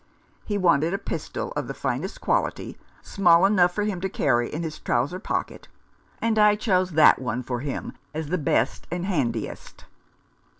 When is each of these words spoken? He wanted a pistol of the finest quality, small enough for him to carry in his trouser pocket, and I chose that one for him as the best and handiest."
He 0.45 0.57
wanted 0.57 0.95
a 0.95 0.97
pistol 0.97 1.53
of 1.55 1.67
the 1.67 1.75
finest 1.75 2.21
quality, 2.21 2.75
small 3.03 3.45
enough 3.45 3.71
for 3.71 3.83
him 3.83 4.01
to 4.01 4.09
carry 4.09 4.51
in 4.51 4.63
his 4.63 4.79
trouser 4.79 5.19
pocket, 5.19 5.67
and 6.19 6.39
I 6.39 6.55
chose 6.55 6.93
that 6.93 7.19
one 7.21 7.43
for 7.43 7.59
him 7.59 7.93
as 8.11 8.29
the 8.29 8.39
best 8.39 8.87
and 8.89 9.05
handiest." 9.05 9.85